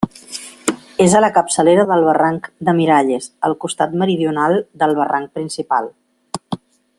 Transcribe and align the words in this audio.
És 1.03 1.15
a 1.17 1.19
la 1.23 1.29
capçalera 1.35 1.83
del 1.91 2.07
barranc 2.07 2.49
de 2.69 2.75
Miralles, 2.79 3.29
al 3.49 3.57
costat 3.67 3.93
meridional 4.05 4.57
del 4.85 4.97
barranc 5.01 5.35
principal. 5.39 5.91